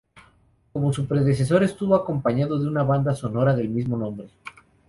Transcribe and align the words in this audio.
Como 0.73 0.91
su 0.91 1.05
predecesor, 1.05 1.61
estuvo 1.63 1.93
acompañado 1.93 2.57
de 2.57 2.67
una 2.67 2.81
banda 2.81 3.13
sonora 3.13 3.55
del 3.55 3.69
mismo 3.69 3.97
nombre. 3.97 4.31